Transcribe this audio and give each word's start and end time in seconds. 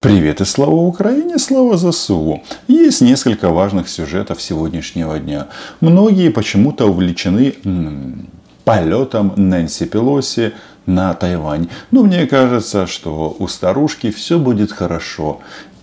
Привет 0.00 0.40
и 0.40 0.44
слава 0.44 0.76
Украине, 0.76 1.38
слава 1.40 1.76
ЗСУ. 1.76 2.40
Есть 2.68 3.00
несколько 3.00 3.48
важных 3.48 3.88
сюжетов 3.88 4.40
сегодняшнего 4.40 5.18
дня. 5.18 5.48
Многие 5.80 6.28
почему-то 6.30 6.86
увлечены 6.86 7.56
м- 7.64 8.28
полетом 8.62 9.32
Нэнси 9.34 9.86
Пелоси 9.86 10.52
на 10.86 11.12
Тайвань. 11.14 11.68
Но 11.90 12.04
мне 12.04 12.28
кажется, 12.28 12.86
что 12.86 13.34
у 13.40 13.48
старушки 13.48 14.12
все 14.12 14.38
будет 14.38 14.70
хорошо. 14.70 15.40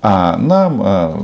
А 0.08 0.38
нам, 0.38 0.82
а, 0.84 1.20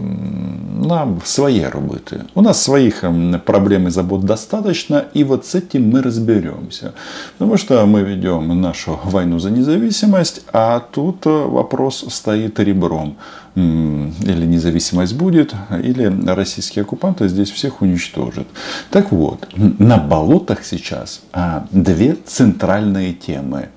нам 0.84 1.22
свои 1.24 1.62
работы. 1.62 2.22
У 2.34 2.42
нас 2.42 2.64
своих 2.64 3.04
проблем 3.46 3.88
и 3.88 3.92
забот 3.92 4.26
достаточно, 4.26 5.06
и 5.14 5.24
вот 5.24 5.46
с 5.46 5.54
этим 5.54 5.92
мы 5.92 6.02
разберемся. 6.02 6.96
Потому 7.38 7.58
что 7.58 7.86
мы 7.86 8.02
ведем 8.02 8.60
нашу 8.60 9.00
войну 9.04 9.38
за 9.38 9.52
независимость, 9.52 10.42
а 10.52 10.80
тут 10.80 11.26
вопрос 11.26 12.06
стоит 12.10 12.60
ребром. 12.60 13.18
Или 13.54 14.48
независимость 14.48 15.14
будет, 15.14 15.54
или 15.84 16.12
российские 16.26 16.82
оккупанты 16.82 17.28
здесь 17.28 17.52
всех 17.52 17.84
уничтожат. 17.84 18.48
Так 18.90 19.12
вот, 19.12 19.48
на 19.56 19.98
болотах 19.98 20.66
сейчас 20.66 21.22
а, 21.34 21.68
две 21.70 22.16
центральные 22.16 23.14
темы. 23.14 23.70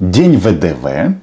День 0.00 0.38
ВДВ 0.38 1.16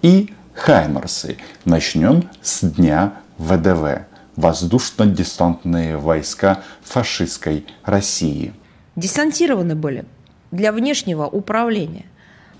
и 0.00 0.32
Хаймарсы. 0.54 1.38
Начнем 1.64 2.28
с 2.42 2.62
дня 2.62 3.14
ВДВ. 3.38 4.02
Воздушно-десантные 4.36 5.96
войска 5.96 6.62
фашистской 6.82 7.66
России. 7.84 8.52
Десантированы 8.96 9.74
были 9.74 10.04
для 10.50 10.72
внешнего 10.72 11.26
управления. 11.26 12.04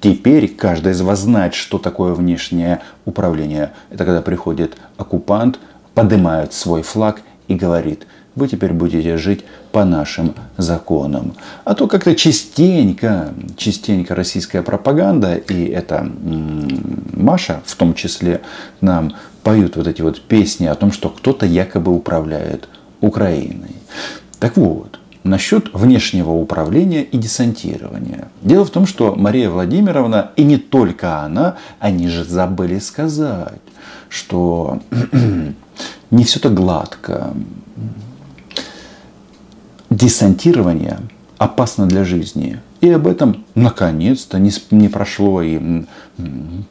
Теперь 0.00 0.48
каждый 0.48 0.92
из 0.92 1.00
вас 1.02 1.20
знает, 1.20 1.55
что 1.55 1.78
такое 1.78 2.14
внешнее 2.14 2.80
управление. 3.05 3.73
Это 3.91 4.05
когда 4.05 4.22
приходит 4.22 4.77
оккупант, 4.97 5.61
поднимает 5.95 6.52
свой 6.52 6.83
флаг 6.83 7.20
и 7.48 7.55
говорит– 7.55 8.06
вы 8.34 8.48
теперь 8.48 8.72
будете 8.72 9.16
жить 9.16 9.44
по 9.72 9.84
нашим 9.84 10.34
законам. 10.56 11.34
А 11.64 11.75
то 11.75 11.86
как-то 11.86 12.14
частенько, 12.14 13.33
частенько 13.56 14.14
российская 14.14 14.62
пропаганда, 14.62 15.36
и 15.36 15.66
это 15.66 16.11
Маша 17.12 17.62
в 17.64 17.77
том 17.77 17.94
числе, 17.94 18.41
нам 18.80 19.14
поют 19.42 19.77
вот 19.77 19.86
эти 19.86 20.03
вот 20.03 20.20
песни 20.22 20.66
о 20.66 20.75
том, 20.75 20.92
что 20.92 21.08
кто-то 21.08 21.47
якобы 21.47 21.94
управляет 21.94 22.69
Украиной. 23.00 23.77
Так 24.38 24.56
вот, 24.56 24.98
насчет 25.25 25.72
внешнего 25.72 26.33
управления 26.33 27.03
и 27.03 27.16
десантирования. 27.16 28.28
Дело 28.42 28.64
в 28.64 28.70
том, 28.70 28.86
что 28.86 29.14
Мария 29.14 29.50
Владимировна, 29.50 30.30
и 30.36 30.44
не 30.44 30.56
только 30.56 31.20
она, 31.20 31.56
они 31.78 32.08
же 32.08 32.25
забыли 32.25 32.78
сказать, 32.78 33.60
что 34.08 34.80
не 36.10 36.25
все 36.25 36.41
так 36.41 36.55
гладко 36.55 37.34
десантирование 39.92 40.98
опасно 41.38 41.86
для 41.86 42.04
жизни. 42.04 42.60
И 42.80 42.90
об 42.90 43.06
этом 43.06 43.44
наконец-то 43.54 44.38
не, 44.38 44.88
прошло 44.88 45.42
и 45.42 45.84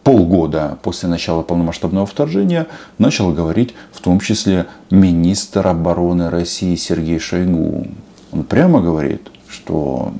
полгода 0.03 0.77
после 0.81 1.09
начала 1.09 1.41
полномасштабного 1.41 2.05
вторжения 2.05 2.67
начал 2.97 3.31
говорить 3.31 3.73
в 3.91 4.01
том 4.01 4.19
числе 4.19 4.67
министр 4.89 5.67
обороны 5.67 6.29
России 6.29 6.75
Сергей 6.75 7.19
Шойгу. 7.19 7.87
Он 8.31 8.43
прямо 8.43 8.81
говорит, 8.81 9.29
что 9.47 10.13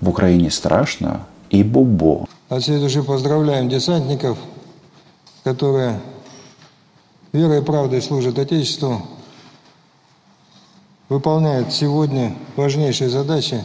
в 0.00 0.08
Украине 0.08 0.50
страшно 0.50 1.20
и 1.50 1.62
бобо. 1.62 2.26
От 2.48 2.62
всей 2.62 2.80
души 2.80 3.02
поздравляем 3.02 3.68
десантников, 3.68 4.38
которые 5.44 6.00
верой 7.32 7.60
и 7.60 7.64
правдой 7.64 8.02
служат 8.02 8.38
Отечеству, 8.38 9.02
выполняет 11.10 11.72
сегодня 11.72 12.34
важнейшие 12.56 13.10
задачи 13.10 13.62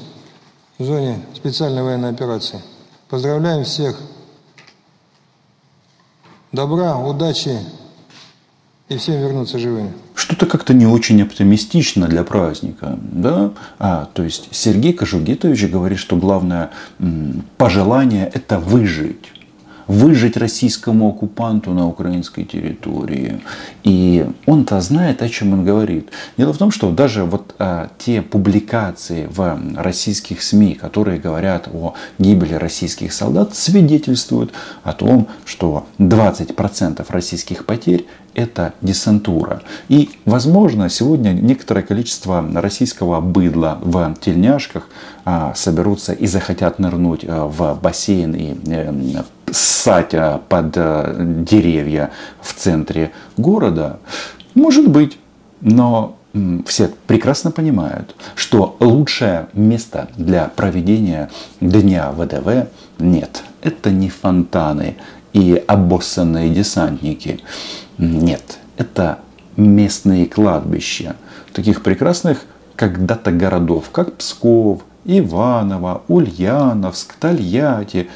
в 0.77 0.83
зоне 0.83 1.21
специальной 1.33 1.83
военной 1.83 2.09
операции. 2.09 2.59
Поздравляем 3.07 3.63
всех. 3.63 3.97
Добра, 6.51 6.97
удачи 6.97 7.59
и 8.89 8.97
всем 8.97 9.21
вернуться 9.21 9.59
живыми. 9.59 9.93
Что-то 10.15 10.47
как-то 10.47 10.73
не 10.73 10.87
очень 10.87 11.21
оптимистично 11.21 12.07
для 12.07 12.23
праздника. 12.23 12.97
Да? 12.99 13.53
А, 13.77 14.09
то 14.13 14.23
есть 14.23 14.49
Сергей 14.51 14.93
Кожугетович 14.93 15.69
говорит, 15.69 15.99
что 15.99 16.15
главное 16.15 16.71
пожелание– 17.57 18.29
это 18.33 18.57
выжить 18.57 19.31
выжить 19.87 20.37
российскому 20.37 21.09
оккупанту 21.09 21.71
на 21.71 21.87
украинской 21.87 22.43
территории. 22.43 23.41
И 23.83 24.25
он-то 24.45 24.81
знает, 24.81 25.21
о 25.21 25.29
чем 25.29 25.53
он 25.53 25.65
говорит. 25.65 26.09
Дело 26.37 26.53
в 26.53 26.57
том, 26.57 26.71
что 26.71 26.91
даже 26.91 27.23
вот 27.23 27.55
а, 27.59 27.89
те 27.97 28.21
публикации 28.21 29.27
в 29.29 29.59
российских 29.75 30.41
СМИ, 30.41 30.75
которые 30.75 31.19
говорят 31.19 31.69
о 31.71 31.93
гибели 32.17 32.53
российских 32.53 33.13
солдат, 33.13 33.55
свидетельствуют 33.55 34.51
о 34.83 34.93
том, 34.93 35.27
что 35.45 35.87
20% 35.99 37.05
российских 37.09 37.65
потерь 37.65 38.05
это 38.35 38.73
десантура. 38.81 39.61
И, 39.89 40.09
возможно, 40.25 40.89
сегодня 40.89 41.29
некоторое 41.29 41.81
количество 41.81 42.45
российского 42.53 43.21
быдла 43.21 43.79
в 43.81 44.15
тельняшках 44.19 44.89
а, 45.23 45.53
соберутся 45.55 46.13
и 46.13 46.27
захотят 46.27 46.77
нырнуть 46.77 47.25
а, 47.27 47.47
в 47.47 47.79
бассейн 47.81 48.35
и 48.35 48.55
э, 48.67 48.91
ссать 49.51 50.13
а, 50.13 50.41
под 50.49 50.77
а, 50.77 51.15
деревья 51.19 52.11
в 52.41 52.53
центре 52.53 53.11
города. 53.37 53.99
Может 54.53 54.87
быть, 54.87 55.17
но 55.61 56.17
все 56.65 56.91
прекрасно 57.07 57.51
понимают, 57.51 58.15
что 58.35 58.75
лучшее 58.79 59.47
место 59.53 60.09
для 60.17 60.45
проведения 60.55 61.29
Дня 61.61 62.11
ВДВ 62.11 62.67
нет. 62.99 63.43
Это 63.61 63.89
не 63.89 64.09
фонтаны 64.09 64.97
и 65.33 65.61
обоссанные 65.65 66.49
десантники. 66.49 67.39
Нет, 67.97 68.57
это 68.77 69.19
местные 69.55 70.25
кладбища, 70.25 71.15
таких 71.53 71.83
прекрасных 71.83 72.45
когда-то 72.75 73.31
городов, 73.31 73.85
как 73.91 74.15
Псков, 74.15 74.81
Иваново, 75.05 76.03
Ульяновск, 76.07 77.13
Тольятти, 77.13 78.09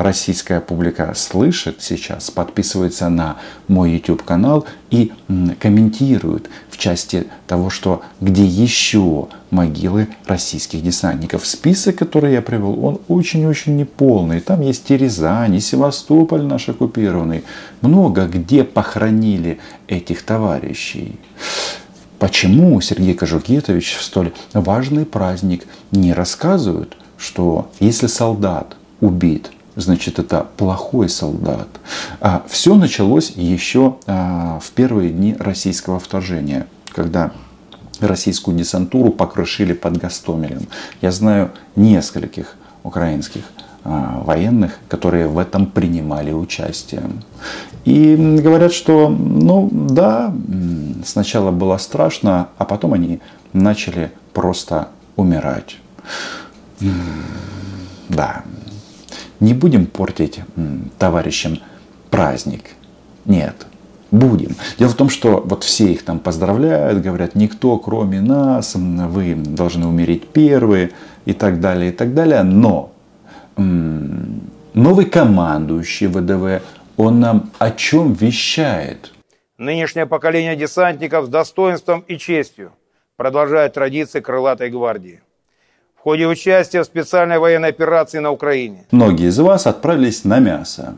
российская 0.00 0.60
публика 0.60 1.12
слышит 1.14 1.82
сейчас, 1.82 2.30
подписывается 2.30 3.10
на 3.10 3.36
мой 3.68 3.92
YouTube 3.92 4.22
канал 4.22 4.64
и 4.90 5.12
комментирует 5.60 6.48
в 6.70 6.78
части 6.78 7.26
того, 7.46 7.68
что 7.68 8.02
где 8.20 8.44
еще 8.44 9.28
могилы 9.50 10.08
российских 10.26 10.82
десантников. 10.82 11.46
Список, 11.46 11.96
который 11.96 12.32
я 12.32 12.40
привел, 12.40 12.82
он 12.82 13.00
очень-очень 13.08 13.76
неполный. 13.76 14.40
Там 14.40 14.62
есть 14.62 14.90
и 14.90 14.96
Рязань, 14.96 15.56
и 15.56 15.60
Севастополь 15.60 16.42
наш 16.42 16.70
оккупированный. 16.70 17.44
Много 17.82 18.26
где 18.26 18.64
похоронили 18.64 19.60
этих 19.86 20.22
товарищей. 20.22 21.16
Почему 22.18 22.80
Сергей 22.80 23.14
Кожугетович 23.14 23.96
в 23.96 24.02
столь 24.02 24.32
важный 24.54 25.04
праздник 25.04 25.66
не 25.90 26.14
рассказывает, 26.14 26.96
что 27.18 27.70
если 27.80 28.06
солдат 28.06 28.76
убит 29.00 29.50
значит 29.80 30.18
это 30.18 30.46
плохой 30.56 31.08
солдат. 31.08 31.68
А 32.20 32.42
все 32.48 32.74
началось 32.74 33.30
еще 33.36 33.96
а, 34.06 34.58
в 34.60 34.70
первые 34.70 35.10
дни 35.10 35.36
российского 35.38 35.98
вторжения, 35.98 36.66
когда 36.92 37.32
российскую 38.00 38.56
десантуру 38.56 39.12
покрушили 39.12 39.72
под 39.72 39.98
Гастомелем. 39.98 40.66
Я 41.02 41.12
знаю 41.12 41.50
нескольких 41.76 42.56
украинских 42.82 43.42
а, 43.84 44.22
военных, 44.24 44.78
которые 44.88 45.26
в 45.26 45.38
этом 45.38 45.66
принимали 45.66 46.32
участие. 46.32 47.02
И 47.84 48.14
говорят, 48.42 48.72
что, 48.72 49.08
ну 49.08 49.68
да, 49.72 50.34
сначала 51.04 51.50
было 51.50 51.78
страшно, 51.78 52.48
а 52.58 52.64
потом 52.64 52.92
они 52.92 53.20
начали 53.52 54.12
просто 54.32 54.88
умирать. 55.16 55.78
Да, 58.08 58.42
не 59.40 59.54
будем 59.54 59.86
портить 59.86 60.40
товарищам 60.98 61.58
праздник. 62.10 62.70
Нет, 63.24 63.66
будем. 64.10 64.54
Дело 64.78 64.90
в 64.90 64.94
том, 64.94 65.08
что 65.08 65.40
вот 65.44 65.64
все 65.64 65.92
их 65.92 66.04
там 66.04 66.18
поздравляют, 66.18 67.02
говорят, 67.02 67.34
никто 67.34 67.78
кроме 67.78 68.20
нас, 68.20 68.74
вы 68.74 69.34
должны 69.34 69.86
умереть 69.86 70.28
первые 70.28 70.90
и 71.24 71.32
так 71.32 71.60
далее, 71.60 71.90
и 71.90 71.92
так 71.92 72.14
далее. 72.14 72.42
Но 72.42 72.92
новый 73.56 75.04
командующий 75.06 76.06
ВДВ, 76.06 76.62
он 76.96 77.20
нам 77.20 77.50
о 77.58 77.70
чем 77.70 78.12
вещает? 78.12 79.12
Нынешнее 79.58 80.06
поколение 80.06 80.56
десантников 80.56 81.26
с 81.26 81.28
достоинством 81.28 82.00
и 82.08 82.16
честью 82.16 82.72
продолжает 83.16 83.74
традиции 83.74 84.20
крылатой 84.20 84.70
гвардии. 84.70 85.20
В 86.00 86.02
ходе 86.02 86.26
участия 86.26 86.80
в 86.80 86.86
специальной 86.86 87.38
военной 87.38 87.68
операции 87.68 88.20
на 88.20 88.30
Украине. 88.30 88.86
Многие 88.90 89.28
из 89.28 89.38
вас 89.38 89.66
отправились 89.66 90.24
на 90.24 90.38
мясо, 90.38 90.94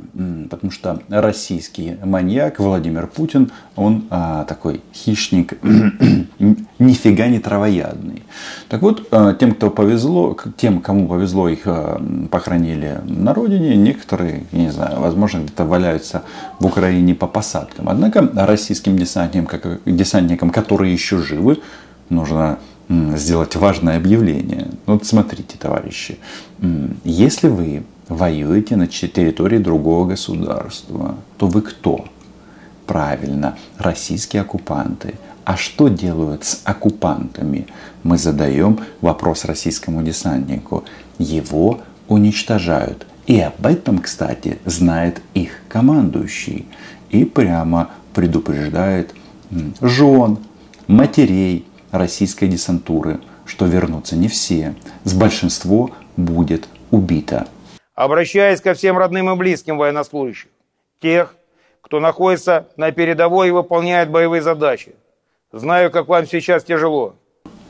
потому 0.49 0.70
что 0.70 1.00
российский 1.08 1.96
маньяк 2.04 2.60
Владимир 2.60 3.08
Путин, 3.08 3.50
он 3.75 4.06
а, 4.10 4.44
такой 4.44 4.81
хищник, 4.94 5.54
нифига 6.78 7.26
не 7.26 7.40
травоядный. 7.40 8.22
Так 8.69 8.82
вот, 8.82 9.08
а, 9.10 9.34
тем, 9.34 9.56
кто 9.56 9.70
повезло, 9.70 10.37
тем, 10.56 10.81
кому 10.81 11.08
повезло, 11.08 11.49
их 11.49 11.62
а, 11.64 12.00
похоронили 12.31 13.00
на 13.04 13.34
родине, 13.34 13.75
некоторые, 13.75 14.44
не 14.52 14.70
знаю, 14.70 15.00
возможно, 15.00 15.38
где-то 15.38 15.64
валяются 15.64 16.22
в 16.60 16.66
Украине 16.66 17.16
по 17.16 17.26
посадкам. 17.26 17.88
Однако 17.88 18.31
российским 18.37 18.96
десантникам, 18.96 19.81
десантникам 19.84 20.50
которые 20.50 20.93
еще 20.93 21.19
живы, 21.19 21.58
нужно 22.08 22.58
сделать 23.17 23.56
важное 23.56 23.97
объявление. 23.97 24.69
Вот 24.87 25.06
смотрите, 25.06 25.56
товарищи, 25.59 26.19
если 27.05 27.49
вы 27.49 27.85
воюете 28.09 28.77
на 28.77 28.87
территории 28.87 29.59
другого 29.59 30.06
государства, 30.09 31.17
то 31.39 31.47
вы 31.47 31.62
кто? 31.62 32.05
Правильно, 32.87 33.56
российские 33.79 34.43
оккупанты. 34.43 35.15
А 35.44 35.56
что 35.56 35.89
делают 35.89 36.44
с 36.44 36.61
оккупантами? 36.65 37.67
Мы 38.03 38.19
задаем 38.19 38.81
вопрос 39.00 39.45
российскому 39.45 40.03
десантнику. 40.03 40.85
Его 41.19 41.81
уничтожают. 42.09 43.06
И 43.27 43.41
об 43.41 43.65
этом, 43.65 43.99
кстати, 43.99 44.59
знает 44.67 45.23
их 45.35 45.53
командующий. 45.69 46.67
И 47.11 47.25
прямо 47.25 47.91
предупреждает 48.15 49.15
жен, 49.81 50.38
матерей, 50.87 51.65
российской 51.93 52.49
десантуры, 52.49 53.21
что 53.47 53.67
вернутся 53.67 54.17
не 54.17 54.27
все, 54.27 54.75
с 55.05 55.15
большинство 55.15 55.93
будет 56.17 56.67
убито. 56.91 57.47
Обращаясь 57.94 58.61
ко 58.61 58.75
всем 58.75 58.99
родным 58.99 59.31
и 59.31 59.37
близким 59.37 59.79
военнослужащих, 59.79 60.49
тех, 61.00 61.37
кто 61.81 62.00
находится 62.00 62.67
на 62.77 62.91
передовой 62.91 63.49
и 63.49 63.53
выполняет 63.53 64.11
боевые 64.11 64.43
задачи. 64.43 64.94
Знаю, 65.53 65.91
как 65.91 66.09
вам 66.09 66.27
сейчас 66.27 66.65
тяжело. 66.65 67.15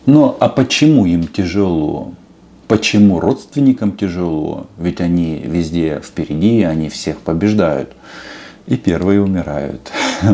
Но 0.07 0.37
а 0.39 0.49
почему 0.49 1.07
им 1.07 1.27
тяжело? 1.27 2.15
Почему 2.69 3.21
родственникам 3.21 3.97
тяжело? 3.97 4.67
Ведь 4.79 5.01
они 5.01 5.39
везде 5.45 6.01
впереди, 6.01 6.63
они 6.63 6.89
всех 6.89 7.19
побеждают. 7.19 7.93
И 8.67 8.77
первые 8.77 9.21
умирают. 9.21 9.91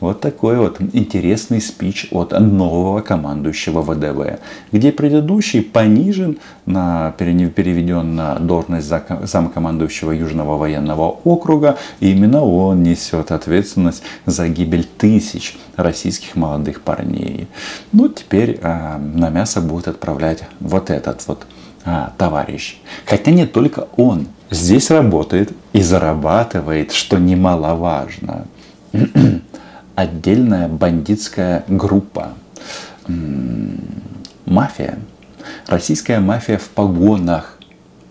Вот 0.00 0.20
такой 0.20 0.56
вот 0.58 0.80
интересный 0.92 1.60
спич 1.60 2.08
от 2.12 2.30
нового 2.38 3.00
командующего 3.00 3.82
ВДВ, 3.82 4.38
где 4.70 4.92
предыдущий 4.92 5.60
понижен, 5.62 6.38
на, 6.66 7.12
переведен 7.16 8.14
на 8.14 8.36
должность 8.36 8.86
замкомандующего 8.88 10.12
Южного 10.12 10.56
военного 10.56 11.18
округа, 11.24 11.78
и 11.98 12.12
именно 12.12 12.44
он 12.44 12.82
несет 12.82 13.32
ответственность 13.32 14.02
за 14.24 14.48
гибель 14.48 14.84
тысяч 14.84 15.58
российских 15.76 16.36
молодых 16.36 16.82
парней. 16.82 17.48
Ну, 17.92 18.08
теперь 18.08 18.60
а, 18.62 18.98
на 18.98 19.30
мясо 19.30 19.60
будет 19.60 19.88
отправлять 19.88 20.44
вот 20.60 20.90
этот 20.90 21.26
вот 21.26 21.46
а, 21.84 22.12
товарищ. 22.16 22.78
Хотя 23.04 23.32
не 23.32 23.46
только 23.46 23.88
он 23.96 24.28
здесь 24.50 24.90
работает 24.90 25.52
и 25.72 25.82
зарабатывает, 25.82 26.92
что 26.92 27.18
немаловажно 27.18 28.46
отдельная 29.98 30.68
бандитская 30.68 31.64
группа. 31.66 32.34
Мафия. 34.46 35.00
Российская 35.66 36.20
мафия 36.20 36.56
в 36.56 36.68
погонах, 36.68 37.58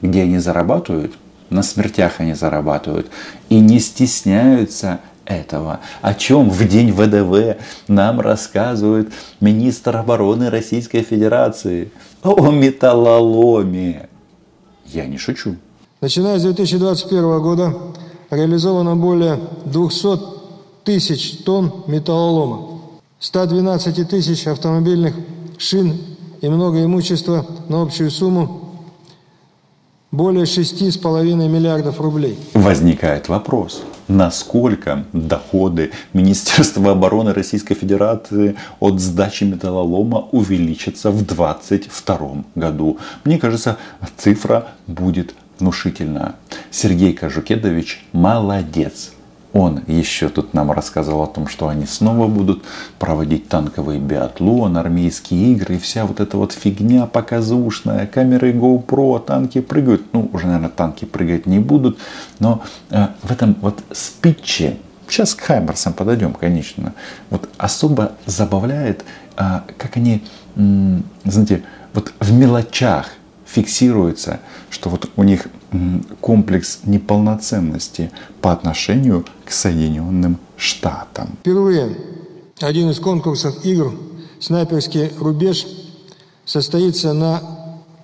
где 0.01 0.23
они 0.23 0.37
зарабатывают, 0.37 1.13
на 1.49 1.63
смертях 1.63 2.15
они 2.17 2.33
зарабатывают, 2.33 3.07
и 3.47 3.61
не 3.61 3.79
стесняются 3.79 4.99
этого, 5.23 5.79
о 6.01 6.13
чем 6.13 6.49
в 6.49 6.67
день 6.67 6.91
ВДВ 6.91 7.57
нам 7.87 8.19
рассказывает 8.19 9.13
министр 9.39 9.95
обороны 9.95 10.49
Российской 10.49 11.03
Федерации. 11.03 11.91
О 12.21 12.51
металлоломе. 12.51 14.09
Я 14.85 15.05
не 15.05 15.17
шучу. 15.17 15.55
Начиная 16.01 16.37
с 16.37 16.43
2021 16.43 17.41
года 17.41 17.73
реализовано 18.29 18.97
более 18.97 19.39
200 19.65 20.36
тысяч 20.87 21.39
тонн 21.43 21.83
металлолома, 21.87 22.79
112 23.19 24.07
тысяч 24.07 24.47
автомобильных 24.47 25.15
шин 25.57 25.97
и 26.39 26.47
много 26.47 26.81
имущества 26.81 27.45
на 27.67 27.81
общую 27.81 28.09
сумму 28.09 28.85
более 30.11 30.45
6,5 30.45 31.49
миллиардов 31.49 31.99
рублей. 31.99 32.39
Возникает 32.53 33.27
вопрос, 33.27 33.83
насколько 34.07 35.03
доходы 35.11 35.91
Министерства 36.13 36.91
обороны 36.91 37.33
Российской 37.33 37.75
Федерации 37.75 38.55
от 38.79 39.01
сдачи 39.01 39.43
металлолома 39.43 40.29
увеличатся 40.31 41.11
в 41.11 41.25
2022 41.25 42.45
году. 42.55 42.97
Мне 43.25 43.37
кажется, 43.37 43.77
цифра 44.15 44.69
будет 44.87 45.35
внушительная. 45.59 46.35
Сергей 46.71 47.11
Кажукедович 47.11 48.05
молодец. 48.13 49.11
Он 49.53 49.81
еще 49.87 50.29
тут 50.29 50.53
нам 50.53 50.71
рассказал 50.71 51.23
о 51.23 51.27
том, 51.27 51.47
что 51.47 51.67
они 51.67 51.85
снова 51.85 52.27
будут 52.27 52.63
проводить 52.99 53.47
танковый 53.47 53.97
биатлон, 53.97 54.77
армейские 54.77 55.53
игры 55.53 55.75
и 55.75 55.79
вся 55.79 56.05
вот 56.05 56.19
эта 56.19 56.37
вот 56.37 56.51
фигня 56.51 57.05
показушная, 57.05 58.07
камеры 58.07 58.51
GoPro, 58.51 59.23
танки 59.23 59.61
прыгают. 59.61 60.03
Ну, 60.13 60.29
уже, 60.33 60.47
наверное, 60.47 60.69
танки 60.69 61.05
прыгать 61.05 61.45
не 61.45 61.59
будут, 61.59 61.97
но 62.39 62.61
э, 62.89 63.07
в 63.23 63.31
этом 63.31 63.55
вот 63.61 63.81
спиче, 63.91 64.77
сейчас 65.07 65.33
к 65.33 65.41
Хаймерсам 65.41 65.93
подойдем, 65.93 66.33
конечно, 66.33 66.93
вот 67.29 67.49
особо 67.57 68.13
забавляет, 68.25 69.05
э, 69.37 69.61
как 69.77 69.95
они, 69.95 70.23
э, 70.55 70.99
знаете, 71.23 71.63
вот 71.93 72.13
в 72.19 72.33
мелочах 72.33 73.07
фиксируется, 73.47 74.39
что 74.69 74.89
вот 74.89 75.09
у 75.15 75.23
них 75.23 75.47
комплекс 76.21 76.79
неполноценности 76.83 78.11
по 78.41 78.51
отношению 78.51 79.25
к 79.45 79.51
Соединенным 79.51 80.37
Штатам. 80.57 81.37
Впервые 81.39 81.97
один 82.59 82.89
из 82.89 82.99
конкурсов 82.99 83.65
игр 83.65 83.93
«Снайперский 84.39 85.11
рубеж» 85.19 85.65
состоится 86.45 87.13
на 87.13 87.41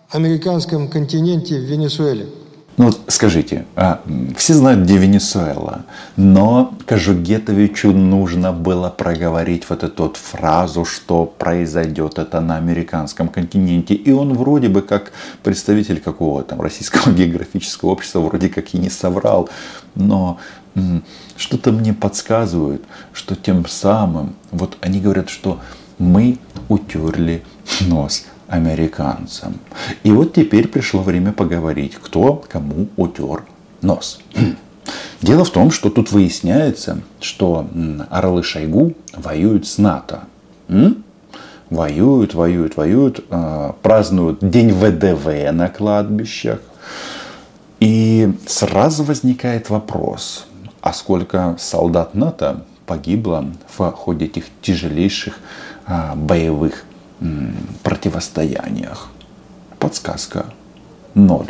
американском 0.10 0.88
континенте 0.88 1.60
в 1.60 1.63
Венесуэле– 1.63 2.28
ну 2.75 2.85
вот 2.85 3.01
скажите, 3.07 3.65
а, 3.75 4.01
все 4.35 4.55
знают, 4.55 4.81
где 4.81 4.97
Венесуэла, 4.97 5.85
но 6.15 6.73
Кожугетовичу 6.87 7.91
нужно 7.91 8.51
было 8.51 8.89
проговорить 8.89 9.69
вот 9.69 9.83
эту 9.83 10.03
вот 10.03 10.18
фразу, 10.18 10.83
что 10.83 11.25
произойдет 11.25 12.18
это 12.18 12.42
на 12.42 12.57
американском 12.57 13.30
континенте. 13.30 13.94
И 13.94 14.11
он 14.11 14.33
вроде 14.33 14.69
бы 14.69 14.81
как 14.81 15.11
представитель 15.44 15.99
какого 15.99 16.42
там 16.44 16.61
российского 16.61 17.11
географического 17.13 17.92
общества 17.92 18.21
вроде 18.21 18.49
как 18.49 18.73
и 18.73 18.80
не 18.80 18.89
соврал. 18.89 19.49
Но 19.94 20.39
что-то 21.37 21.71
мне 21.71 21.94
подсказывает, 21.94 22.83
что 23.13 23.35
тем 23.35 23.68
самым, 23.68 24.35
вот 24.51 24.77
они 24.81 24.99
говорят, 24.99 25.30
что 25.30 25.59
мы 25.99 26.39
утерли 26.69 27.44
нос 27.81 28.25
американцам. 28.54 29.56
И 30.04 30.12
вот 30.12 30.33
теперь 30.33 30.68
пришло 30.68 31.02
время 31.02 31.33
поговорить, 31.33 31.95
кто 31.95 32.36
кому 32.48 32.88
утер 32.98 33.44
нос. 33.81 34.19
Дело 35.22 35.44
в 35.44 35.50
том, 35.50 35.72
что 35.72 35.90
тут 35.90 36.12
выясняется, 36.12 37.02
что 37.19 37.68
Орлы 38.10 38.44
Шойгу 38.44 38.94
воюют 39.14 39.66
с 39.66 39.78
НАТО. 39.80 40.26
М? 40.68 41.04
Воюют, 41.69 42.36
воюют, 42.36 42.78
воюют, 42.78 43.26
э, 43.28 43.72
празднуют 43.81 44.48
День 44.48 44.72
ВДВ 44.72 45.52
на 45.52 45.69
кладбищах. 45.69 46.60
И 47.80 48.31
сразу 48.45 49.04
возникает 49.04 49.72
вопрос, 49.72 50.45
а 50.81 50.94
сколько 50.94 51.56
солдат 51.60 52.14
НАТО 52.14 52.66
погибло 52.86 53.45
в 53.68 53.92
ходе 53.92 54.26
этих 54.26 54.45
тяжелейших 54.62 55.40
э, 55.88 56.16
боевых 56.16 56.86
противостояниях. 57.83 59.09
Подсказка 59.80 60.45
ноль. 61.13 61.47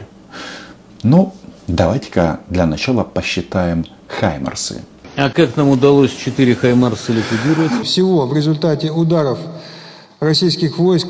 Ну, 1.04 1.34
давайте-ка 1.68 2.40
для 2.50 2.66
начала 2.66 3.04
посчитаем 3.04 3.86
Хаймарсы. 4.08 4.82
А 5.16 5.30
как 5.30 5.56
нам 5.58 5.70
удалось 5.70 6.12
4 6.12 6.56
Хаймарса 6.56 7.14
ликвидировать? 7.14 7.86
Всего 7.86 8.26
в 8.26 8.34
результате 8.34 8.90
ударов 8.92 9.38
российских 10.20 10.80
войск 10.80 11.10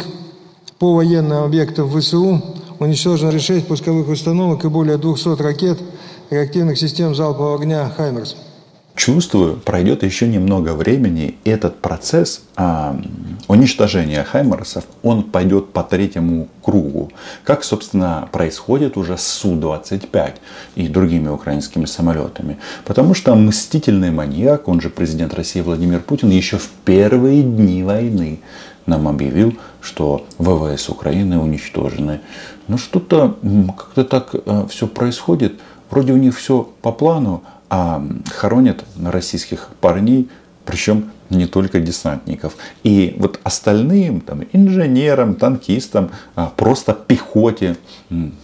по 0.78 0.94
военным 0.96 1.44
объектам 1.44 1.90
ВСУ 1.90 2.42
уничтожено 2.80 3.40
6 3.40 3.68
пусковых 3.68 4.10
установок 4.10 4.66
и 4.66 4.68
более 4.68 4.98
200 4.98 5.42
ракет 5.42 5.80
реактивных 6.30 6.78
систем 6.78 7.16
залпового 7.16 7.56
огня 7.56 7.90
«Хаймерс». 7.96 8.36
Чувствую, 8.96 9.58
пройдет 9.58 10.04
еще 10.04 10.28
немного 10.28 10.74
времени, 10.74 11.36
этот 11.46 11.80
процесс 11.80 12.44
а, 12.56 12.96
уничтожения 13.48 14.24
Хаймерсов, 14.24 14.86
он 15.02 15.24
пойдет 15.24 15.74
по 15.74 15.84
третьему 15.84 16.48
кругу. 16.62 17.12
Как, 17.44 17.64
собственно, 17.64 18.30
происходит 18.32 18.96
уже 18.96 19.18
с 19.18 19.24
Су-25 19.24 20.34
и 20.76 20.88
другими 20.88 21.30
украинскими 21.30 21.86
самолетами. 21.86 22.58
Потому 22.86 23.14
что 23.14 23.34
мстительный 23.36 24.12
маньяк, 24.12 24.68
он 24.68 24.80
же 24.80 24.90
президент 24.90 25.34
России 25.34 25.62
Владимир 25.62 26.00
Путин, 26.00 26.30
еще 26.30 26.58
в 26.58 26.70
первые 26.86 27.42
дни 27.42 27.84
войны 27.84 28.42
нам 28.86 29.08
объявил, 29.08 29.56
что 29.82 30.26
ВВС 30.38 30.90
Украины 30.90 31.40
уничтожены. 31.40 32.22
Но 32.68 32.78
что-то 32.78 33.38
как-то 33.78 34.04
так 34.04 34.34
э, 34.34 34.66
все 34.70 34.88
происходит. 34.88 35.60
Вроде 35.90 36.14
у 36.14 36.18
них 36.18 36.38
все 36.38 36.70
по 36.82 36.92
плану, 36.92 37.44
а 37.76 38.04
хоронят 38.32 38.86
российских 39.04 39.70
парней, 39.82 40.30
причем 40.64 41.10
не 41.32 41.48
только 41.48 41.80
десантников. 41.80 42.56
И 42.84 43.16
вот 43.18 43.40
остальным, 43.42 44.22
там, 44.22 44.44
инженерам, 44.54 45.34
танкистам, 45.34 46.12
а, 46.36 46.52
просто 46.56 46.94
пехоте, 46.94 47.78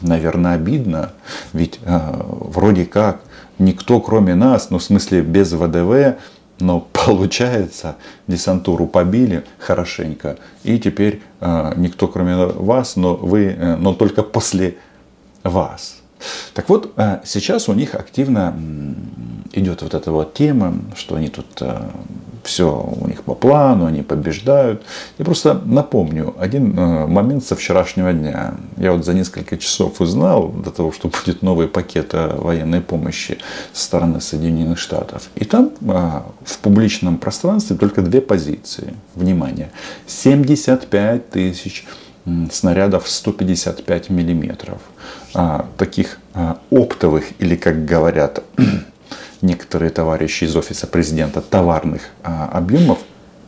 наверное, 0.01 0.55
обидно. 0.55 1.11
Ведь 1.53 1.79
а, 1.85 2.25
вроде 2.27 2.87
как 2.87 3.21
никто 3.59 4.01
кроме 4.01 4.33
нас, 4.33 4.71
ну 4.71 4.79
в 4.79 4.83
смысле 4.83 5.21
без 5.21 5.53
ВДВ, 5.53 6.17
но 6.59 6.79
получается, 6.91 7.97
десантуру 8.25 8.87
побили 8.87 9.43
хорошенько, 9.59 10.37
и 10.63 10.79
теперь 10.79 11.21
э, 11.39 11.73
никто 11.77 12.07
кроме 12.07 12.47
вас, 12.47 12.95
но 12.95 13.15
вы, 13.15 13.45
э, 13.45 13.75
но 13.75 13.93
только 13.93 14.23
после 14.23 14.77
вас. 15.43 15.97
Так 16.53 16.67
вот, 16.67 16.93
сейчас 17.23 17.69
у 17.69 17.73
них 17.73 17.95
активно 17.95 18.53
идет 19.59 19.81
вот 19.81 19.93
эта 19.93 20.11
вот 20.11 20.33
тема, 20.33 20.73
что 20.95 21.15
они 21.15 21.29
тут 21.29 21.45
э, 21.61 21.81
все 22.43 22.65
у 22.65 23.07
них 23.07 23.23
по 23.23 23.35
плану, 23.35 23.85
они 23.85 24.01
побеждают. 24.01 24.83
Я 25.17 25.25
просто 25.25 25.61
напомню 25.65 26.33
один 26.39 26.77
э, 26.77 27.05
момент 27.07 27.43
со 27.43 27.55
вчерашнего 27.55 28.13
дня. 28.13 28.55
Я 28.77 28.93
вот 28.93 29.05
за 29.05 29.13
несколько 29.13 29.57
часов 29.57 30.01
узнал 30.01 30.49
до 30.49 30.71
того, 30.71 30.91
что 30.91 31.09
будет 31.09 31.41
новый 31.41 31.67
пакет 31.67 32.13
военной 32.13 32.81
помощи 32.81 33.37
со 33.73 33.85
стороны 33.85 34.21
Соединенных 34.21 34.79
Штатов. 34.79 35.29
И 35.35 35.45
там 35.45 35.71
в 35.79 36.57
публичном 36.61 37.17
пространстве 37.17 37.75
только 37.75 38.01
две 38.01 38.21
позиции. 38.21 38.93
Внимание, 39.15 39.71
75 40.07 41.29
тысяч 41.29 41.85
снарядов 42.51 43.09
155 43.09 44.09
миллиметров. 44.09 44.81
А, 45.33 45.67
таких 45.77 46.19
а, 46.33 46.59
оптовых 46.71 47.25
или, 47.39 47.55
как 47.55 47.85
говорят 47.85 48.43
некоторые 49.41 49.89
товарищи 49.89 50.45
из 50.45 50.55
офиса 50.55 50.87
президента, 50.87 51.41
товарных 51.41 52.09
а, 52.23 52.49
объемов 52.51 52.99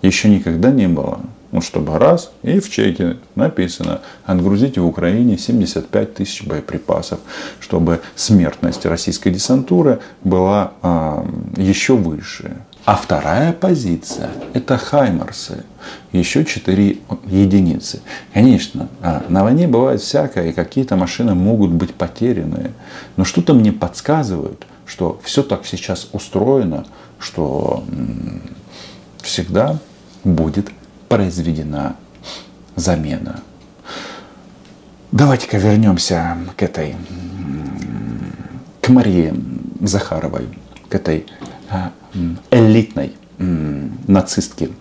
еще 0.01 0.29
никогда 0.29 0.71
не 0.71 0.88
было. 0.88 1.21
Ну, 1.51 1.60
чтобы 1.60 2.00
раз, 2.00 2.31
и 2.43 2.62
в 2.62 2.69
чеке 2.69 3.17
написано, 3.36 4.00
отгрузите 4.25 4.79
в 4.79 4.86
Украине 4.88 5.38
75 5.38 6.13
тысяч 6.13 6.45
боеприпасов, 6.45 7.19
чтобы 7.60 8.00
смертность 8.15 8.86
российской 8.86 9.31
десантуры 9.31 10.00
была 10.24 10.71
а, 10.81 11.27
еще 11.57 11.98
выше. 11.98 12.55
А 12.86 12.95
вторая 12.95 13.53
позиция– 13.53 14.31
это 14.53 14.77
Хаймарсы. 14.77 15.65
Еще 16.13 16.45
4 16.45 16.98
единицы. 17.27 18.01
Конечно, 18.33 18.88
а, 19.01 19.24
на 19.27 19.43
войне 19.43 19.67
бывает 19.67 20.01
всякое, 20.01 20.50
и 20.50 20.53
какие-то 20.53 20.95
машины 20.95 21.36
могут 21.36 21.71
быть 21.71 21.93
потеряны. 21.93 22.71
Но 23.17 23.25
что-то 23.25 23.53
мне 23.53 23.71
подсказывает, 23.71 24.65
что 24.91 25.21
все 25.24 25.41
так 25.41 25.65
сейчас 25.65 26.10
устроено, 26.12 26.86
что 27.17 27.86
всегда 29.21 29.79
будет 30.25 30.69
произведена 31.07 31.95
замена. 32.75 33.39
Давайте-ка 35.13 35.57
вернемся 35.57 36.38
к 36.57 36.63
этой, 36.63 36.98
к 38.81 38.89
Марии 38.89 39.33
Захаровой, 39.79 40.50
к 40.89 40.95
этой 40.95 41.25
а, 41.69 41.93
элитной 42.50 43.15
нацистке, 43.38 44.71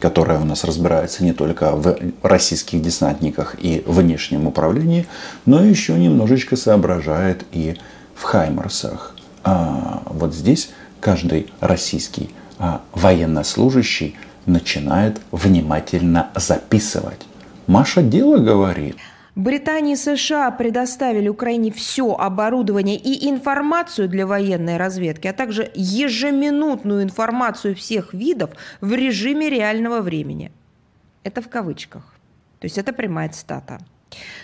которая 0.00 0.40
у 0.40 0.46
нас 0.46 0.64
разбирается 0.64 1.22
не 1.24 1.34
только 1.34 1.72
в 1.72 1.98
российских 2.22 2.80
десантниках 2.80 3.54
и 3.58 3.84
внешнем 3.86 4.46
управлении, 4.46 5.06
но 5.44 5.62
еще 5.62 5.92
немножечко 5.98 6.56
соображает 6.56 7.44
и 7.52 7.76
в 8.14 8.22
Хаймарсах. 8.22 9.15
А 9.46 10.02
вот 10.06 10.34
здесь 10.34 10.70
каждый 11.00 11.52
российский 11.60 12.34
а, 12.58 12.82
военнослужащий 12.92 14.16
начинает 14.44 15.20
внимательно 15.30 16.30
записывать. 16.34 17.24
Маша 17.68 18.02
дело 18.02 18.38
говорит. 18.38 18.96
Британия 19.36 19.94
и 19.94 19.96
США 19.96 20.50
предоставили 20.50 21.28
Украине 21.28 21.70
все 21.70 22.12
оборудование 22.14 22.96
и 22.96 23.28
информацию 23.30 24.08
для 24.08 24.26
военной 24.26 24.78
разведки, 24.78 25.28
а 25.28 25.32
также 25.32 25.70
ежеминутную 25.74 27.04
информацию 27.04 27.76
всех 27.76 28.14
видов 28.14 28.50
в 28.80 28.92
режиме 28.94 29.48
реального 29.48 30.00
времени. 30.00 30.50
Это 31.22 31.40
в 31.40 31.48
кавычках. 31.48 32.02
То 32.58 32.64
есть 32.64 32.78
это 32.78 32.92
прямая 32.92 33.28
цитата. 33.28 33.78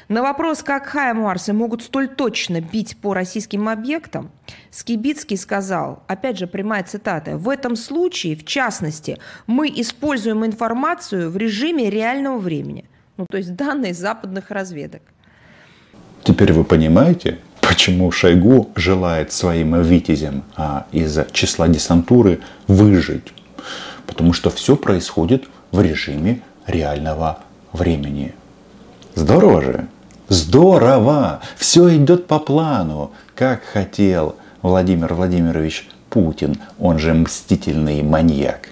На 0.08 0.22
вопрос, 0.22 0.62
как 0.62 0.86
Хаймарсы 0.86 1.52
могут 1.52 1.82
столь 1.82 2.08
точно 2.08 2.60
бить 2.60 2.96
по 2.96 3.14
российским 3.14 3.68
объектам, 3.68 4.30
Скибицкий 4.70 5.36
сказал, 5.36 6.02
опять 6.06 6.38
же 6.38 6.46
прямая 6.46 6.82
цитата, 6.84 7.36
«В 7.36 7.48
этом 7.48 7.76
случае, 7.76 8.36
в 8.36 8.44
частности, 8.44 9.18
мы 9.46 9.68
используем 9.68 10.44
информацию 10.44 11.30
в 11.30 11.36
режиме 11.36 11.90
реального 11.90 12.38
времени». 12.38 12.84
Ну, 13.16 13.26
то 13.30 13.36
есть 13.36 13.54
данные 13.54 13.94
западных 13.94 14.50
разведок. 14.50 15.02
Теперь 16.24 16.52
вы 16.52 16.64
понимаете, 16.64 17.38
почему 17.60 18.10
Шойгу 18.10 18.70
желает 18.74 19.32
своим 19.32 19.80
витязям 19.82 20.44
а, 20.56 20.86
из 20.92 21.18
числа 21.32 21.68
десантуры 21.68 22.40
выжить. 22.66 23.32
Потому 24.06 24.32
что 24.32 24.50
все 24.50 24.76
происходит 24.76 25.48
в 25.70 25.80
режиме 25.80 26.42
реального 26.66 27.40
времени. 27.72 28.34
Здорово 29.14 29.62
же? 29.62 29.86
Здорово! 30.28 31.42
Все 31.56 31.96
идет 31.96 32.26
по 32.26 32.38
плану, 32.38 33.12
как 33.34 33.62
хотел 33.62 34.36
Владимир 34.62 35.12
Владимирович 35.14 35.88
Путин, 36.08 36.56
он 36.78 36.98
же 36.98 37.12
мстительный 37.14 38.02
маньяк. 38.02 38.68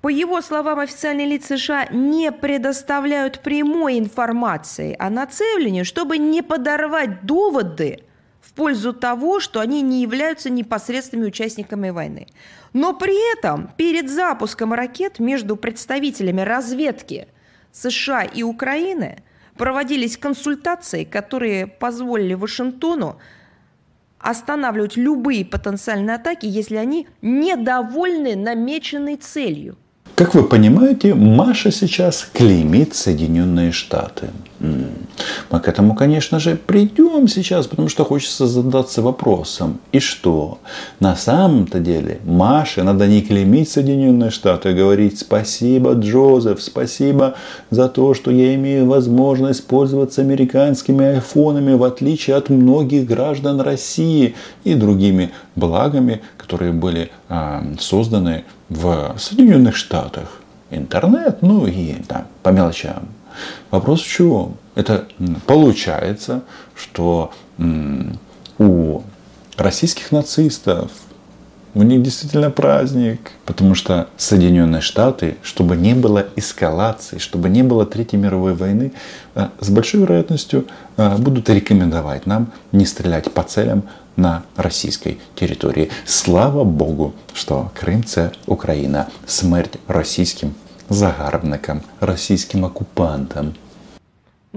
По 0.00 0.08
его 0.08 0.40
словам, 0.42 0.78
официальные 0.78 1.26
лица 1.26 1.58
США 1.58 1.88
не 1.90 2.30
предоставляют 2.30 3.40
прямой 3.40 3.98
информации 3.98 4.94
о 4.98 5.10
нацеливании, 5.10 5.82
чтобы 5.82 6.18
не 6.18 6.42
подорвать 6.42 7.26
доводы 7.26 8.00
в 8.40 8.52
пользу 8.52 8.92
того, 8.92 9.40
что 9.40 9.60
они 9.60 9.82
не 9.82 10.02
являются 10.02 10.50
непосредственными 10.50 11.28
участниками 11.28 11.90
войны. 11.90 12.28
Но 12.72 12.94
при 12.94 13.36
этом 13.36 13.70
перед 13.76 14.08
запуском 14.08 14.72
ракет 14.72 15.18
между 15.18 15.56
представителями 15.56 16.42
разведки 16.42 17.28
США 17.72 18.22
и 18.22 18.42
Украины 18.42 19.22
проводились 19.58 20.16
консультации, 20.16 21.04
которые 21.04 21.66
позволили 21.66 22.34
Вашингтону 22.34 23.18
останавливать 24.18 24.96
любые 24.96 25.44
потенциальные 25.44 26.16
атаки, 26.16 26.46
если 26.46 26.76
они 26.76 27.06
недовольны 27.20 28.34
намеченной 28.36 29.16
целью– 29.16 29.76
как 30.18 30.34
вы 30.34 30.42
понимаете, 30.42 31.14
Маша 31.14 31.70
сейчас 31.70 32.28
клеймит 32.32 32.92
Соединенные 32.92 33.70
Штаты. 33.70 34.30
Мы 34.58 35.60
к 35.60 35.68
этому, 35.68 35.94
конечно 35.94 36.40
же, 36.40 36.56
придем 36.56 37.28
сейчас, 37.28 37.68
потому 37.68 37.88
что 37.88 38.04
хочется 38.04 38.48
задаться 38.48 39.00
вопросом. 39.00 39.78
И 39.92 40.00
что? 40.00 40.58
На 40.98 41.14
самом-то 41.14 41.78
деле 41.78 42.18
Маше 42.24 42.82
надо 42.82 43.06
не 43.06 43.22
клеймить 43.22 43.70
Соединенные 43.70 44.30
Штаты, 44.30 44.70
а 44.70 44.72
говорить 44.72 45.20
спасибо, 45.20 45.92
Джозеф, 45.92 46.60
спасибо 46.60 47.36
за 47.70 47.88
то, 47.88 48.12
что 48.14 48.32
я 48.32 48.56
имею 48.56 48.86
возможность 48.86 49.68
пользоваться 49.68 50.22
американскими 50.22 51.04
айфонами, 51.04 51.74
в 51.74 51.84
отличие 51.84 52.34
от 52.34 52.48
многих 52.48 53.06
граждан 53.06 53.60
России 53.60 54.34
и 54.64 54.74
другими 54.74 55.30
благами, 55.54 56.22
которые 56.36 56.72
были 56.72 57.12
э, 57.28 57.60
созданы 57.78 58.42
в 58.68 59.16
Соединенных 59.18 59.76
Штатах. 59.76 60.40
Интернет, 60.70 61.40
ну 61.40 61.66
и 61.66 61.96
да, 62.08 62.26
по 62.42 62.50
мелочам. 62.50 63.08
Вопрос 63.70 64.02
в 64.02 64.08
чем? 64.08 64.56
Это 64.74 65.06
получается, 65.46 66.42
что 66.74 67.32
у 68.58 69.02
российских 69.56 70.12
нацистов 70.12 70.90
у 71.74 71.82
них 71.82 72.02
действительно 72.02 72.50
праздник. 72.50 73.32
Потому 73.44 73.74
что 73.74 74.08
Соединенные 74.16 74.80
Штаты, 74.80 75.36
чтобы 75.42 75.76
не 75.76 75.94
было 75.94 76.26
эскалации, 76.36 77.18
чтобы 77.18 77.48
не 77.48 77.62
было 77.62 77.86
Третьей 77.86 78.18
мировой 78.18 78.54
войны, 78.54 78.92
э, 79.34 79.48
с 79.60 79.70
большой 79.70 80.00
вероятностью 80.00 80.66
э, 80.96 81.16
будут 81.16 81.48
рекомендовать 81.50 82.26
нам 82.26 82.52
не 82.72 82.86
стрелять 82.86 83.32
по 83.32 83.42
целям 83.42 83.82
на 84.16 84.42
российской 84.56 85.18
территории. 85.36 85.90
Слава 86.04 86.64
Богу, 86.64 87.14
что 87.34 87.70
Крым 87.74 88.04
це 88.04 88.30
Украина. 88.46 89.06
Смерть 89.26 89.78
российским 89.86 90.54
загарбникам, 90.90 91.82
российским 92.00 92.64
оккупантам. 92.64 93.54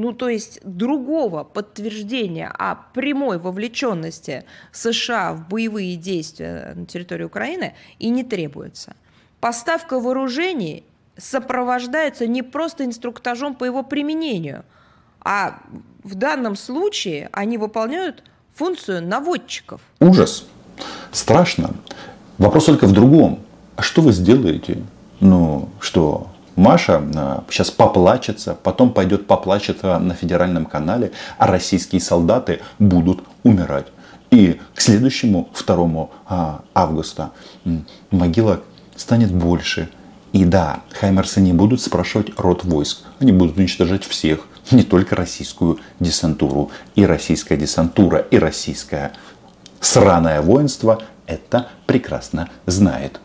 Ну, 0.02 0.14
то 0.14 0.30
есть 0.30 0.60
другого 0.64 1.44
подтверждения 1.44 2.48
о 2.48 2.74
прямой 2.74 3.38
вовлеченности 3.38 4.46
США 4.72 5.34
в 5.34 5.48
боевые 5.48 5.96
действия 5.96 6.74
на 6.76 6.88
территории 6.88 7.26
Украины 7.26 7.76
и 8.00 8.10
не 8.10 8.24
требуется. 8.24 8.96
Поставка 9.40 10.00
вооружений 10.00 10.84
сопровождается 11.18 12.26
не 12.26 12.42
просто 12.42 12.84
инструктажом 12.84 13.54
по 13.54 13.64
его 13.64 13.84
применению, 13.84 14.66
а 15.20 15.60
в 16.04 16.16
данном 16.16 16.56
случае 16.56 17.30
они 17.32 17.60
выполняют 17.60 18.24
функцию 18.56 19.08
наводчиков. 19.08 19.82
Ужас. 20.00 20.48
Страшно. 21.12 21.76
Вопрос 22.40 22.66
только 22.66 22.88
в 22.88 22.92
другом. 22.92 23.42
А 23.76 23.84
что 23.84 24.02
вы 24.02 24.14
сделаете? 24.14 24.82
Ну, 25.20 25.70
что, 25.80 26.31
Маша 26.56 27.02
сейчас 27.50 27.70
а, 27.70 27.74
поплачется, 27.74 28.58
потом 28.62 28.92
пойдет 28.94 29.28
поплачется 29.28 29.98
на 30.00 30.14
федеральном 30.14 30.66
канале, 30.66 31.12
а 31.38 31.48
российские 31.48 32.02
солдаты 32.02 32.62
будут 32.80 33.24
умирать. 33.44 33.88
И 34.32 34.60
к 34.74 34.82
следующему 34.82 35.50
2 35.66 36.10
а, 36.28 36.62
августа 36.74 37.32
могила 38.12 38.62
станет 38.96 39.32
больше. 39.32 39.90
И 40.34 40.46
да, 40.46 40.82
Хаймерсы 40.92 41.42
не 41.42 41.52
будут 41.52 41.82
спрашивать 41.82 42.40
род 42.40 42.64
войск. 42.64 43.04
Они 43.20 43.34
будут 43.34 43.58
уничтожать 43.58 44.06
всех, 44.06 44.48
не 44.72 44.84
только 44.84 45.16
российскую 45.16 45.80
десантуру. 46.00 46.72
И 46.96 47.06
российская 47.06 47.58
десантура, 47.58 48.20
и 48.20 48.38
российское 48.38 49.12
сраное 49.82 50.42
воинство 50.42 51.02
это 51.26 51.70
прекрасно 51.86 52.50
знает. 52.66 53.20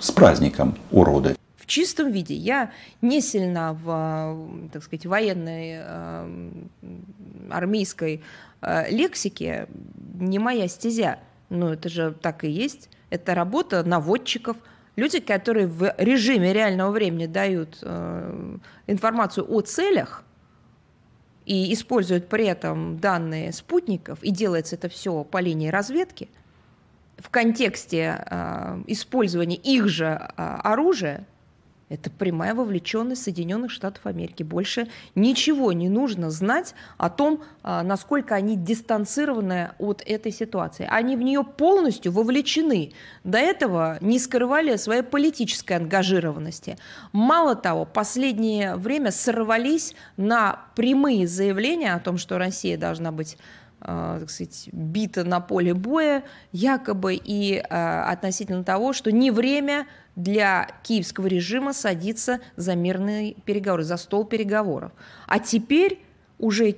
С 0.00 0.10
праздником, 0.10 0.78
уроды! 0.90 1.39
Чистом 1.70 2.10
виде. 2.10 2.34
Я 2.34 2.72
не 3.00 3.20
сильна 3.20 3.72
в, 3.72 4.68
так 4.72 4.82
сказать, 4.82 5.06
военной 5.06 5.78
э, 5.80 6.50
армейской 7.48 8.22
э, 8.60 8.90
лексике, 8.90 9.68
не 10.14 10.38
моя 10.38 10.68
стезя. 10.68 11.20
Но 11.48 11.72
это 11.72 11.88
же 11.88 12.12
так 12.20 12.44
и 12.44 12.50
есть. 12.50 12.90
Это 13.08 13.34
работа 13.34 13.82
наводчиков, 13.82 14.56
люди, 14.96 15.20
которые 15.20 15.66
в 15.66 15.94
режиме 15.96 16.52
реального 16.52 16.90
времени 16.90 17.26
дают 17.26 17.78
э, 17.82 18.56
информацию 18.86 19.46
о 19.50 19.60
целях 19.62 20.24
и 21.46 21.72
используют 21.72 22.28
при 22.28 22.46
этом 22.46 22.98
данные 22.98 23.52
спутников, 23.52 24.22
и 24.22 24.30
делается 24.30 24.76
это 24.76 24.88
все 24.88 25.24
по 25.24 25.38
линии 25.38 25.68
разведки, 25.68 26.28
в 27.18 27.28
контексте 27.30 28.24
э, 28.24 28.82
использования 28.86 29.56
их 29.56 29.88
же 29.88 30.06
э, 30.06 30.32
оружия, 30.36 31.26
это 31.90 32.08
прямая 32.08 32.54
вовлеченность 32.54 33.24
Соединенных 33.24 33.72
Штатов 33.72 34.06
Америки. 34.06 34.44
Больше 34.44 34.86
ничего 35.16 35.72
не 35.72 35.88
нужно 35.88 36.30
знать 36.30 36.74
о 36.96 37.10
том, 37.10 37.42
а, 37.64 37.82
насколько 37.82 38.36
они 38.36 38.56
дистанцированы 38.56 39.72
от 39.78 40.00
этой 40.06 40.30
ситуации. 40.30 40.86
Они 40.88 41.16
в 41.16 41.22
нее 41.22 41.42
полностью 41.42 42.12
вовлечены. 42.12 42.92
До 43.24 43.38
этого 43.38 43.98
не 44.00 44.20
скрывали 44.20 44.76
своей 44.76 45.02
политической 45.02 45.72
ангажированности. 45.72 46.78
Мало 47.12 47.56
того, 47.56 47.84
последнее 47.84 48.76
время 48.76 49.10
сорвались 49.10 49.96
на 50.16 50.60
прямые 50.76 51.26
заявления 51.26 51.94
о 51.94 52.00
том, 52.00 52.18
что 52.18 52.38
Россия 52.38 52.78
должна 52.78 53.10
быть 53.10 53.36
а, 53.82 54.20
так 54.20 54.30
сказать, 54.30 54.68
бита 54.72 55.24
на 55.24 55.40
поле 55.40 55.72
боя, 55.72 56.22
якобы 56.52 57.14
и 57.14 57.54
э, 57.54 57.60
относительно 57.60 58.62
того, 58.62 58.92
что 58.92 59.10
не 59.10 59.30
время 59.30 59.86
для 60.22 60.68
киевского 60.82 61.26
режима 61.26 61.72
садиться 61.72 62.40
за 62.56 62.74
мирные 62.74 63.34
переговоры, 63.44 63.84
за 63.84 63.96
стол 63.96 64.24
переговоров. 64.24 64.92
А 65.26 65.38
теперь 65.38 66.00
уже 66.38 66.76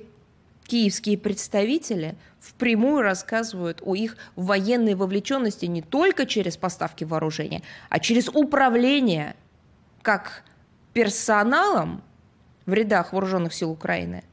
киевские 0.65 1.17
представители 1.17 2.15
впрямую 2.39 3.01
рассказывают 3.01 3.81
о 3.83 3.95
их 3.95 4.17
военной 4.35 4.95
вовлеченности 4.95 5.65
не 5.65 5.81
только 5.81 6.25
через 6.25 6.57
поставки 6.57 7.03
вооружения, 7.03 7.61
а 7.89 7.99
через 7.99 8.29
управление 8.29 9.35
как 10.01 10.43
персоналом 10.93 12.01
в 12.65 12.73
рядах 12.73 13.11
вооруженных 13.11 13.53
сил 13.53 13.71
Украины, 13.71 14.23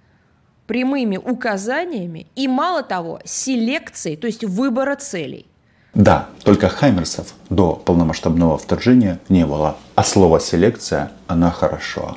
прямыми 0.67 1.17
указаниями 1.17 2.29
и, 2.37 2.47
мало 2.47 2.83
того, 2.83 3.21
селекцией, 3.25 4.17
то 4.17 4.27
есть 4.27 4.45
выбора 4.45 4.95
целей. 4.95 5.50
Да, 5.95 6.29
только 6.45 6.69
Хаймерсов 6.69 7.35
до 7.49 7.73
полномасштабного 7.73 8.59
вторжения 8.59 9.19
не 9.29 9.45
было. 9.45 9.77
А 9.97 10.05
слово 10.05 10.39
селекция, 10.39 11.11
она 11.27 11.51
хорошо. 11.51 12.17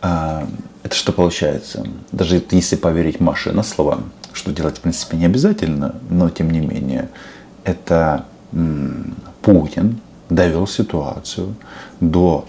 А, 0.00 0.46
это 0.84 0.94
что 0.94 1.12
получается? 1.12 1.84
Даже 2.12 2.42
если 2.50 2.76
поверить 2.76 3.18
Маше 3.18 3.52
на 3.52 3.64
слово, 3.64 4.00
что 4.32 4.52
делать 4.52 4.78
в 4.78 4.80
принципе 4.80 5.16
не 5.16 5.26
обязательно, 5.26 5.96
но 6.08 6.30
тем 6.30 6.50
не 6.50 6.60
менее, 6.60 7.08
это 7.64 8.24
Путин 9.42 10.00
довел 10.30 10.66
ситуацию 10.66 11.56
до 12.00 12.46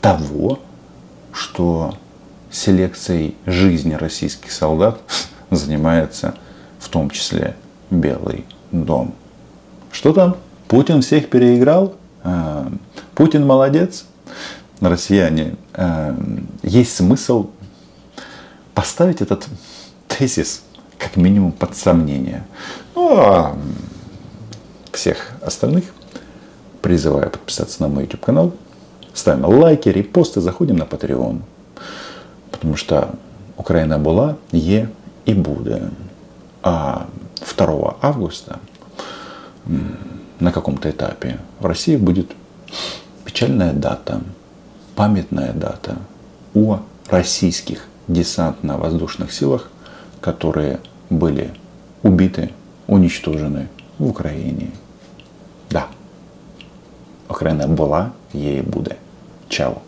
того, 0.00 0.60
что 1.32 1.94
селекцией 2.50 3.36
жизни 3.46 3.94
российских 3.94 4.52
солдат 4.52 5.00
занимается 5.50 6.34
в 6.78 6.88
том 6.88 7.10
числе 7.10 7.56
Белый 7.90 8.44
дом. 8.70 9.14
Что 9.94 10.12
там? 10.12 10.36
Путин 10.66 11.02
всех 11.02 11.30
переиграл? 11.30 11.94
А, 12.24 12.68
Путин 13.14 13.46
молодец? 13.46 14.06
Россияне, 14.80 15.54
а, 15.72 16.18
есть 16.64 16.96
смысл 16.96 17.50
поставить 18.74 19.20
этот 19.22 19.46
тезис 20.08 20.64
как 20.98 21.16
минимум 21.16 21.52
под 21.52 21.76
сомнение. 21.76 22.44
Ну, 22.96 23.16
а 23.16 23.56
всех 24.90 25.30
остальных 25.40 25.84
призываю 26.82 27.30
подписаться 27.30 27.80
на 27.80 27.86
мой 27.86 28.02
YouTube 28.02 28.24
канал. 28.24 28.52
Ставим 29.14 29.44
лайки, 29.44 29.88
репосты, 29.88 30.40
заходим 30.40 30.76
на 30.76 30.82
Patreon. 30.82 31.40
Потому 32.50 32.74
что 32.74 33.14
Украина 33.56 34.00
была, 34.00 34.38
е 34.50 34.90
и 35.24 35.34
будет. 35.34 35.84
А 36.64 37.06
2 37.56 37.96
августа 38.02 38.58
на 40.40 40.52
каком-то 40.52 40.90
этапе 40.90 41.38
в 41.60 41.66
России 41.66 41.96
будет 41.96 42.32
печальная 43.24 43.72
дата, 43.72 44.20
памятная 44.94 45.52
дата 45.52 45.96
о 46.54 46.80
российских 47.08 47.86
десантно-воздушных 48.08 49.32
силах, 49.32 49.70
которые 50.20 50.80
были 51.10 51.52
убиты, 52.02 52.50
уничтожены 52.86 53.68
в 53.98 54.06
Украине. 54.08 54.70
Да, 55.70 55.88
Украина 57.28 57.66
была, 57.66 58.12
ей 58.32 58.60
будет. 58.60 58.98
Чао. 59.48 59.82